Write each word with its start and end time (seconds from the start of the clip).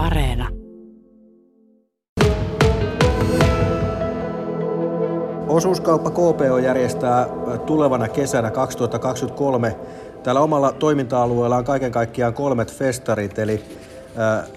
Areena. 0.00 0.48
Osuuskauppa 5.48 6.10
KPO 6.10 6.58
järjestää 6.58 7.26
tulevana 7.66 8.08
kesänä 8.08 8.50
2023 8.50 9.76
täällä 10.22 10.40
omalla 10.40 10.72
toiminta-alueella 10.72 11.56
on 11.56 11.64
kaiken 11.64 11.92
kaikkiaan 11.92 12.34
kolmet 12.34 12.72
festarit, 12.72 13.38
eli 13.38 13.64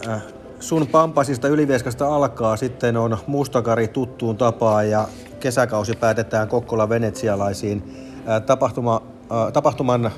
äh, 0.07 0.21
sun 0.59 0.87
Pampasista 0.87 1.47
Ylivieskasta 1.47 2.15
alkaa, 2.15 2.57
sitten 2.57 2.97
on 2.97 3.17
Mustakari 3.27 3.87
tuttuun 3.87 4.37
tapaan 4.37 4.89
ja 4.89 5.07
kesäkausi 5.39 5.93
päätetään 5.95 6.47
Kokkola 6.47 6.89
venetsialaisiin. 6.89 7.83
Äh, 8.29 8.41
tapahtuma, 8.41 9.01
äh, 9.31 9.51
tapahtuman 9.53 10.11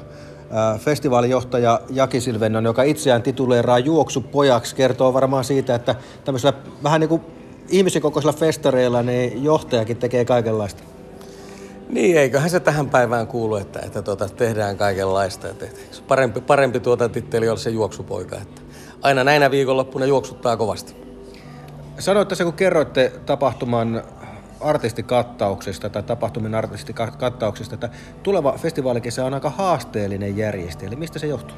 festivaalijohtaja 0.80 1.82
Jaki 1.90 2.22
Silvennon, 2.22 2.66
joka 2.66 2.84
itseään 2.84 3.24
tituleeraa 3.24 3.80
juoksupojaksi, 3.80 4.76
kertoo 4.76 5.14
varmaan 5.14 5.44
siitä, 5.44 5.76
että 5.76 5.96
tämmöisellä 6.26 6.60
vähän 6.84 7.00
niin 7.00 7.10
kuin 7.10 7.22
ihmisen 7.70 8.02
kokoisilla 8.02 8.34
festareilla 8.34 9.04
niin 9.04 9.44
johtajakin 9.44 9.98
tekee 9.98 10.26
kaikenlaista. 10.26 10.84
Niin, 11.90 12.18
eiköhän 12.18 12.50
se 12.50 12.60
tähän 12.60 12.90
päivään 12.90 13.28
kuulu, 13.28 13.56
että, 13.56 13.80
että 13.80 14.02
tuota, 14.02 14.30
tehdään 14.30 14.78
kaikenlaista. 14.78 15.48
Että, 15.48 15.66
että 15.66 15.98
parempi, 16.08 16.42
parempi 16.42 16.80
tuota 16.80 17.10
titteli 17.10 17.50
olla 17.50 17.60
se 17.60 17.70
juoksupoika. 17.70 18.36
Että 18.36 18.62
aina 19.02 19.24
näinä 19.24 19.52
viikonloppuna 19.52 20.06
juoksuttaa 20.06 20.58
kovasti. 20.58 20.96
Sanoitte 22.00 22.36
se, 22.36 22.44
kun 22.44 22.54
kerroitte 22.54 23.12
tapahtuman 23.26 24.04
artistikattauksesta 24.66 25.90
tai 25.90 26.04
tapahtumien 26.04 26.56
artistikattauksesta, 26.56 27.76
että 27.76 27.90
tuleva 28.24 28.54
festivaalikesä 28.58 29.26
on 29.26 29.34
aika 29.34 29.50
haasteellinen 29.50 30.38
järjestö. 30.38 30.86
Eli 30.86 30.96
mistä 30.96 31.20
se 31.20 31.28
johtuu? 31.28 31.58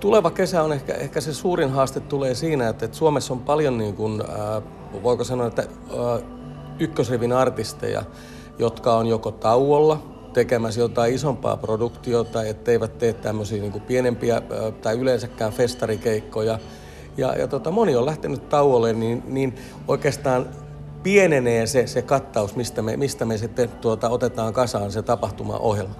Tuleva 0.00 0.30
kesä 0.30 0.62
on 0.62 0.72
ehkä, 0.72 0.94
ehkä 0.94 1.20
se 1.20 1.34
suurin 1.34 1.70
haaste 1.70 2.00
tulee 2.00 2.34
siinä, 2.34 2.68
että, 2.68 2.84
että 2.84 2.96
Suomessa 2.96 3.34
on 3.34 3.40
paljon, 3.40 3.78
niin 3.78 3.94
kuin, 3.94 4.22
voiko 5.02 5.24
sanoa, 5.24 5.46
että 5.46 5.64
ykkösrivin 6.78 7.32
artisteja, 7.32 8.02
jotka 8.58 8.96
on 8.96 9.06
joko 9.06 9.30
tauolla 9.30 10.02
tekemässä 10.32 10.80
jotain 10.80 11.14
isompaa 11.14 11.56
produktiota, 11.56 12.44
etteivät 12.44 12.98
tee 12.98 13.12
tämmöisiä 13.12 13.60
niin 13.60 13.80
pienempiä 13.80 14.42
tai 14.82 14.98
yleensäkään 14.98 15.52
festarikeikkoja. 15.52 16.58
Ja, 17.16 17.38
ja 17.38 17.48
tota, 17.48 17.70
moni 17.70 17.96
on 17.96 18.06
lähtenyt 18.06 18.48
tauolle, 18.48 18.92
niin, 18.92 19.22
niin 19.26 19.54
oikeastaan 19.88 20.46
pienenee 21.06 21.66
se, 21.66 21.86
se 21.86 22.02
kattaus, 22.02 22.56
mistä 22.56 22.82
me, 22.82 22.96
mistä 22.96 23.24
me 23.24 23.38
sitten 23.38 23.68
tuota, 23.68 24.08
otetaan 24.08 24.52
kasaan 24.52 24.92
se 24.92 25.02
tapahtuma-ohjelma. 25.02 25.94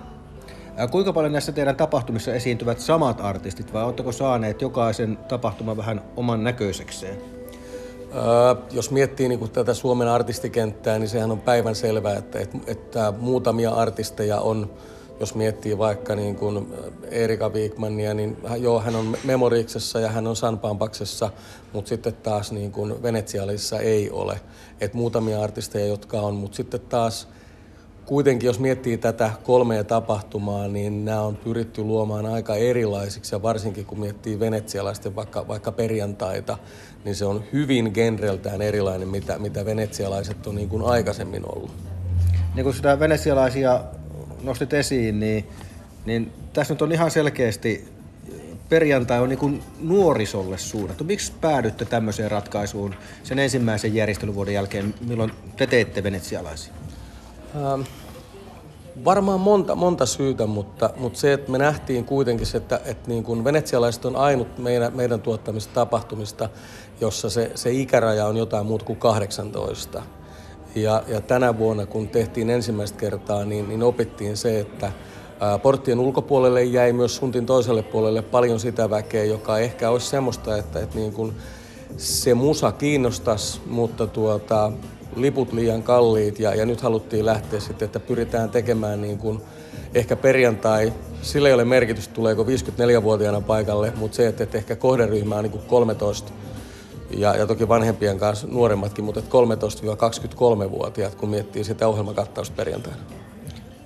Kuinka 0.91 1.13
paljon 1.13 1.33
näissä 1.33 1.53
teidän 1.53 1.77
tapahtumissa 1.77 2.35
esiintyvät 2.35 2.81
samat 2.81 3.21
artistit 3.21 3.73
vai 3.73 3.85
oletteko 3.85 4.13
saaneet 4.13 4.63
jokaisen 4.63 5.17
tapahtuman 5.17 5.77
vähän 5.77 6.03
oman 6.17 6.45
näköisekseen? 6.45 7.19
Öö, 8.15 8.23
jos 8.71 8.91
miettii 8.91 9.29
niin 9.29 9.51
tätä 9.51 9.75
Suomen 9.75 10.09
artistikenttää, 10.09 10.99
niin 10.99 11.09
sehän 11.09 11.31
on 11.31 11.41
päivän 11.41 11.75
selvää, 11.75 12.17
että, 12.17 12.39
että, 12.39 12.59
että 12.67 13.13
muutamia 13.19 13.71
artisteja 13.71 14.41
on, 14.41 14.71
jos 15.21 15.35
miettii 15.35 15.79
vaikka 15.79 16.15
niin 16.15 16.37
kuin 16.37 16.67
Erika 17.11 17.49
Wigmania, 17.49 18.15
niin 18.15 18.37
joo, 18.59 18.81
hän 18.81 18.97
on 18.97 19.17
Memoriksessa 19.25 20.01
ja 20.01 20.09
hän 20.09 20.27
on 20.27 20.37
Sanpampaksessa, 20.37 21.31
mutta 21.73 21.89
sitten 21.89 22.15
taas 22.15 22.53
niin 22.53 22.73
kuin 22.73 23.03
Venetsialissa 23.03 23.81
ei 23.81 24.11
ole. 24.11 24.41
Et 24.81 24.95
muutamia 24.95 25.43
artisteja, 25.43 25.87
jotka 25.87 26.21
on, 26.21 26.35
mutta 26.35 26.57
sitten 26.57 26.81
taas 26.81 27.29
kuitenkin, 28.07 28.47
jos 28.47 28.59
miettii 28.59 28.99
tätä 28.99 29.31
kolmea 29.43 29.85
tapahtumaa, 29.85 30.69
niin 30.69 31.05
nämä 31.05 31.21
on 31.21 31.37
pyritty 31.37 31.83
luomaan 31.83 32.27
aika 32.27 32.57
erilaisiksi 32.57 33.35
ja 33.35 33.43
varsinkin 33.43 33.87
kun 33.87 34.01
miettii 34.01 34.41
venetsialaisten 34.41 35.17
vaikka, 35.17 35.49
vaikka 35.49 35.73
perjantaita, 35.73 36.59
niin 37.05 37.15
se 37.15 37.25
on 37.25 37.45
hyvin 37.53 37.91
genreltään 37.95 38.63
erilainen, 38.63 39.09
mitä, 39.09 39.39
mitä 39.39 39.65
venetsialaiset 39.65 40.47
on 40.47 40.55
niin 40.55 40.69
kuin 40.69 40.83
aikaisemmin 40.83 41.43
ollut. 41.47 41.71
Niin 42.55 42.65
kun 42.65 42.75
sitä 42.75 42.99
venetsialaisia 42.99 43.81
nostit 44.43 44.73
esiin, 44.73 45.21
niin, 45.21 45.49
niin 46.07 46.33
tässä 46.53 46.75
nyt 46.75 46.83
on 46.83 46.93
ihan 46.93 47.11
selkeästi 47.11 47.97
perjantai 48.69 49.21
on 49.21 49.29
niin 49.29 49.63
nuorisolle 49.81 50.59
suunnattu. 50.59 51.05
Miksi 51.05 51.33
päädytte 51.41 51.85
tämmöiseen 51.85 52.31
ratkaisuun 52.31 52.95
sen 53.23 53.39
ensimmäisen 53.39 53.95
järjestelyvuoden 53.95 54.55
jälkeen, 54.55 54.95
milloin 55.01 55.33
te 55.57 55.67
teette 55.67 56.03
venetsialaisia? 56.03 56.73
Ähm, 57.57 57.81
varmaan 59.05 59.41
monta, 59.41 59.75
monta 59.75 60.07
syytä, 60.07 60.47
mutta, 60.47 60.91
mutta 60.97 61.19
se, 61.19 61.33
että 61.33 61.53
me 61.53 61.59
nähtiin 61.59 62.05
kuitenkin, 62.05 62.47
että, 62.55 62.81
että 62.85 63.09
niin 63.09 63.25
kuin 63.25 63.45
venetsialaiset 63.45 64.05
on 64.05 64.17
ainut 64.17 64.59
meidän, 64.59 64.97
meidän 64.97 65.21
tuottamista 65.21 65.75
tapahtumista, 65.75 66.49
jossa 67.01 67.31
se, 67.31 67.51
se 67.55 67.73
ikäraja 67.73 68.27
on 68.27 68.37
jotain 68.37 68.67
muuta 68.67 68.85
kuin 68.85 68.99
18. 68.99 70.03
Ja, 70.77 71.03
ja 71.09 71.21
tänä 71.21 71.59
vuonna, 71.59 71.87
kun 71.87 72.09
tehtiin 72.09 72.51
ensimmäistä 72.51 72.99
kertaa, 72.99 73.45
niin, 73.45 73.69
niin 73.69 73.83
opittiin 73.83 74.37
se, 74.37 74.61
että 74.61 74.93
ää, 75.41 75.59
porttien 75.59 76.01
ulkopuolelle 76.01 76.65
jäi 76.65 76.93
myös 76.93 77.17
suntin 77.17 77.47
toiselle 77.47 77.83
puolelle 77.83 78.23
paljon 78.23 78.61
sitä 78.61 78.91
väkeä, 78.91 79.25
joka 79.25 79.59
ehkä 79.59 79.91
olisi 79.91 80.07
semmoista, 80.07 80.57
että, 80.57 80.81
että 80.81 80.99
niin 80.99 81.13
kuin 81.13 81.33
se 81.97 82.35
musa 82.35 82.73
kiinnostaisi, 82.73 83.61
mutta 83.67 84.07
tuota, 84.07 84.73
liput 85.17 85.53
liian 85.53 85.83
kalliit 85.83 86.41
ja, 86.41 86.55
ja 86.55 86.67
nyt 86.67 86.81
haluttiin 86.81 87.27
lähteä 87.27 87.61
sitten, 87.61 87.87
että 87.87 88.01
pyritään 88.01 88.51
tekemään 88.51 89.03
niin 89.03 89.19
kuin 89.19 89.41
ehkä 89.95 90.17
perjantai, 90.17 90.93
sillä 91.23 91.49
ei 91.49 91.55
ole 91.55 91.65
merkitystä 91.65 92.15
tuleeko 92.15 92.43
54-vuotiaana 92.45 93.41
paikalle, 93.41 93.93
mutta 93.97 94.17
se, 94.17 94.27
että, 94.27 94.45
että 94.45 94.59
ehkä 94.59 94.77
kohderyhmä 94.77 95.37
on 95.37 95.43
niin 95.43 95.53
kuin 95.53 95.65
13 95.67 96.33
ja, 97.11 97.37
ja 97.37 97.47
toki 97.47 97.69
vanhempien 97.69 98.19
kanssa 98.19 98.47
nuoremmatkin, 98.51 99.05
mutta 99.05 99.21
13-23-vuotiaat, 99.21 101.15
kun 101.15 101.29
miettii 101.29 101.65
sitä 101.65 101.89
ohjelmakattausta 101.89 102.57
perjantaina. 102.57 102.99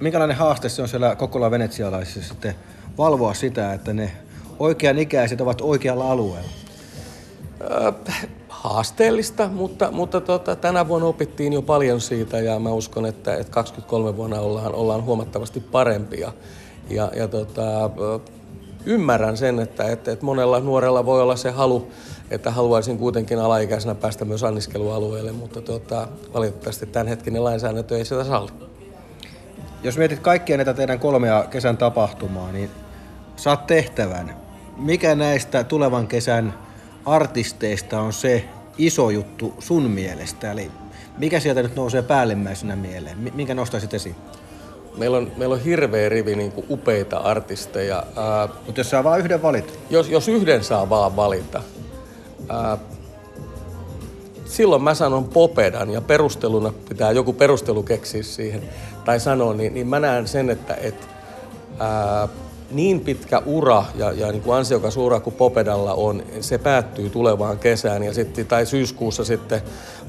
Minkälainen 0.00 0.36
haaste 0.36 0.69
se 0.69 0.82
on 0.82 0.88
siellä 0.88 1.16
Kokkola 1.16 1.50
venetsialaisissa 1.50 2.28
sitten 2.28 2.54
valvoa 2.98 3.34
sitä, 3.34 3.72
että 3.72 3.92
ne 3.92 4.12
oikean 4.59 4.98
ikäiset 4.98 5.41
ovat 5.41 5.60
oikealla 5.60 6.10
alueella? 6.10 6.50
Äh, 8.10 8.28
haasteellista, 8.48 9.48
mutta, 9.48 9.91
mutta 9.91 10.20
tota, 10.20 10.56
tänä 10.56 10.88
vuonna 10.88 11.06
opittiin 11.09 11.53
jo 11.53 11.62
paljon 11.62 12.00
siitä 12.00 12.38
ja 12.38 12.59
mä 12.59 12.70
uskon, 12.70 13.06
että, 13.06 13.34
että 13.34 13.53
23 13.53 14.16
vuonna 14.16 14.41
ollaan, 14.41 14.75
ollaan 14.75 15.04
huomattavasti 15.04 15.60
parempia. 15.60 16.32
Ja, 16.91 17.10
ja 17.16 17.28
tota, 17.28 17.91
ymmärrän 18.86 19.36
sen, 19.36 19.60
että, 19.60 19.84
että, 19.84 20.12
että 20.12 20.24
monella 20.24 20.60
nuorella 20.60 21.06
voi 21.06 21.22
olla 21.22 21.36
se 21.36 21.50
halu, 21.50 21.91
että 22.30 22.50
haluaisin 22.50 22.98
kuitenkin 22.98 23.38
alaikäisenä 23.38 23.94
päästä 23.94 24.24
myös 24.24 24.44
anniskelualueelle, 24.44 25.32
mutta 25.32 25.60
tota, 25.60 26.08
valitettavasti 26.34 26.86
tämänhetkinen 26.86 27.44
lainsäädäntö 27.44 27.98
ei 27.98 28.04
sitä 28.04 28.24
salli. 28.24 28.50
Jos 29.82 29.98
mietit 29.98 30.18
kaikkia 30.18 30.56
näitä 30.56 30.74
teidän 30.74 30.98
kolmea 30.98 31.44
kesän 31.50 31.76
tapahtumaa, 31.76 32.52
niin 32.52 32.70
saat 33.36 33.66
tehtävän. 33.66 34.36
Mikä 34.76 35.14
näistä 35.14 35.64
tulevan 35.64 36.06
kesän 36.06 36.54
artisteista 37.06 38.00
on 38.00 38.12
se 38.12 38.44
iso 38.78 39.10
juttu 39.10 39.54
sun 39.58 39.91
mielestä? 39.91 40.52
Eli 40.52 40.70
mikä 41.18 41.41
sieltä 41.41 41.62
nyt 41.62 41.76
nousee 41.76 42.02
päällimmäisenä 42.02 42.76
mieleen? 42.76 43.32
Minkä 43.34 43.54
nostaisit 43.54 43.94
esiin? 43.94 44.16
Meillä 44.97 45.17
on, 45.17 45.33
meillä 45.37 45.55
on 45.55 45.61
hirveä 45.61 46.09
rivi 46.09 46.37
niin 46.37 46.53
kuin 46.53 46.67
upeita 46.71 47.19
artisteja. 47.19 48.03
Mutta 48.67 48.81
jos 48.81 48.91
saa 48.91 49.05
vain 49.05 49.21
yhden 49.21 49.43
valita? 49.43 49.73
Jos, 49.91 50.09
jos 50.09 50.28
yhden 50.28 50.65
saa 50.65 50.89
vaan 50.89 51.17
valita. 51.17 51.62
Ää, 52.49 52.78
silloin 54.45 54.83
mä 54.83 54.95
sanon 54.95 55.25
Popedan 55.25 55.91
ja 55.91 56.01
perusteluna 56.01 56.73
pitää 56.89 57.12
joku 57.12 57.33
perustelu 57.33 57.83
keksiä 57.83 58.23
siihen 58.23 58.62
tai 59.05 59.21
sanoa, 59.21 59.55
niin, 59.55 59.75
niin 59.75 59.87
mä 59.87 60.01
näen 60.01 60.28
sen, 60.28 60.51
että 60.51 60.75
et, 60.75 61.09
ää, 61.78 62.28
niin 62.71 63.01
pitkä 63.01 63.43
ura 63.47 63.84
ja, 63.95 64.12
ja 64.12 64.33
niin 64.33 64.43
kuin 64.43 64.57
ansiokas 64.57 64.97
ura 64.97 65.21
kuin 65.21 65.34
Popedalla 65.34 65.95
on, 65.95 66.22
se 66.41 66.59
päättyy 66.59 67.10
tulevaan 67.10 67.59
kesään 67.59 68.03
ja 68.03 68.15
sitten, 68.15 68.47
tai 68.47 68.66
syyskuussa 68.66 69.25
sitten 69.25 69.60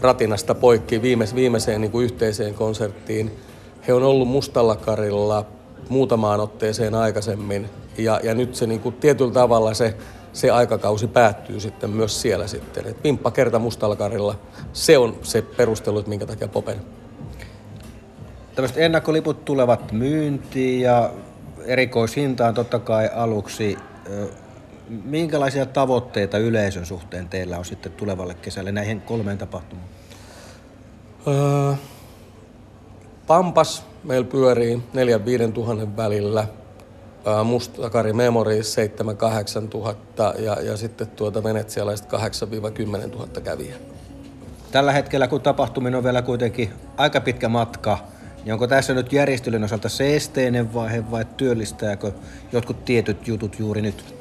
Ratinasta 0.02 0.56
poikki 0.56 1.02
viimeis, 1.02 1.36
viimeiseen 1.36 1.82
niin 1.82 1.92
kuin 1.92 2.06
yhteiseen 2.06 2.54
konserttiin. 2.54 3.32
He 3.88 3.94
on 3.94 4.04
ollut 4.04 4.28
Mustalla 4.28 4.76
karilla 4.76 5.46
muutamaan 5.90 6.40
otteeseen 6.40 6.96
aikaisemmin 6.96 7.70
ja, 7.98 8.20
ja 8.24 8.34
nyt 8.34 8.56
se 8.56 8.68
niin 8.68 8.80
kuin 8.80 8.96
tietyllä 8.96 9.34
tavalla 9.34 9.74
se, 9.74 9.96
se 10.34 10.52
aikakausi 10.52 11.08
päättyy 11.08 11.60
sitten 11.60 11.90
myös 11.90 12.22
siellä 12.22 12.48
sitten. 12.48 12.88
Et 12.88 13.02
pimppa 13.02 13.32
kerta 13.32 13.60
Mustalla 13.60 13.96
karilla, 13.96 14.36
se 14.74 14.98
on 14.98 15.18
se 15.22 15.42
perustelu, 15.42 16.00
että 16.00 16.10
minkä 16.10 16.26
takia 16.26 16.48
Popen. 16.48 16.82
Tällaiset 18.56 18.78
ennakkoliput 18.78 19.46
tulevat 19.46 19.92
myyntiin 19.92 20.82
ja 20.82 21.12
erikoishintaan 21.66 22.54
totta 22.54 22.80
kai 22.80 23.10
aluksi. 23.16 23.78
Minkälaisia 25.04 25.66
tavoitteita 25.66 26.38
yleisön 26.38 26.86
suhteen 26.86 27.30
teillä 27.30 27.58
on 27.58 27.66
sitten 27.66 27.92
tulevalle 27.92 28.34
kesälle 28.34 28.72
näihin 28.72 29.02
kolmeen 29.02 29.38
tapahtumaan? 29.38 29.88
Öö, 31.28 31.74
Pampas 33.32 33.86
meillä 34.04 34.28
pyörii 34.28 34.84
4 34.94 35.26
5 35.26 35.52
tuhannen 35.52 35.98
välillä. 35.98 36.48
Mustakari 37.44 38.14
Memories 38.14 38.74
7 38.74 39.18
tuhatta 39.70 40.34
ja, 40.40 40.62
ja 40.62 40.78
sitten 40.78 41.08
tuota 41.08 41.44
venetsialaiset 41.44 42.08
8-10 42.08 42.16
000 43.16 43.28
kävijää. 43.44 43.78
Tällä 44.72 44.92
hetkellä, 44.92 45.28
kun 45.28 45.42
tapahtuminen 45.42 45.98
on 45.98 46.04
vielä 46.04 46.22
kuitenkin 46.22 46.70
aika 46.98 47.22
pitkä 47.22 47.50
matka, 47.50 47.98
niin 48.44 48.54
onko 48.54 48.68
tässä 48.68 48.94
nyt 48.94 49.14
järjestelyn 49.14 49.64
osalta 49.64 49.90
se 49.90 50.16
esteinen 50.16 50.74
vaihe 50.74 51.12
vai 51.12 51.26
työllistääkö 51.38 52.12
jotkut 52.52 52.86
tietyt 52.86 53.28
jutut 53.28 53.60
juuri 53.60 53.82
nyt? 53.82 54.16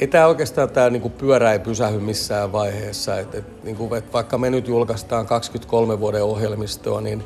Ei 0.00 0.06
tämä 0.06 0.26
oikeastaan 0.26 0.70
tämä 0.70 0.90
niinku 0.90 1.10
pyörä 1.10 1.52
ei 1.52 1.58
pysähy 1.58 1.98
missään 1.98 2.52
vaiheessa. 2.52 3.18
Et, 3.18 3.34
et, 3.34 3.64
niinku, 3.64 3.94
et 3.94 4.12
vaikka 4.12 4.38
me 4.38 4.50
nyt 4.50 4.68
julkaistaan 4.68 5.26
23 5.26 6.00
vuoden 6.00 6.24
ohjelmistoa, 6.24 7.00
niin 7.00 7.24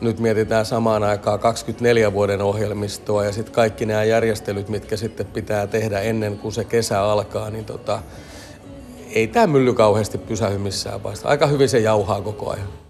nyt 0.00 0.18
mietitään 0.18 0.66
samaan 0.66 1.02
aikaan 1.02 1.38
24 1.38 2.12
vuoden 2.12 2.42
ohjelmistoa 2.42 3.24
ja 3.24 3.32
sitten 3.32 3.54
kaikki 3.54 3.86
nämä 3.86 4.04
järjestelyt, 4.04 4.68
mitkä 4.68 4.96
sitten 4.96 5.26
pitää 5.26 5.66
tehdä 5.66 6.00
ennen 6.00 6.38
kuin 6.38 6.52
se 6.52 6.64
kesä 6.64 7.02
alkaa, 7.02 7.50
niin 7.50 7.64
tota, 7.64 8.02
ei 9.14 9.26
tämä 9.26 9.46
mylly 9.46 9.74
kauheasti 9.74 10.18
pysähy 10.18 10.58
missään 10.58 11.02
vaiheessa. 11.02 11.28
Aika 11.28 11.46
hyvin 11.46 11.68
se 11.68 11.78
jauhaa 11.78 12.20
koko 12.20 12.50
ajan. 12.50 12.85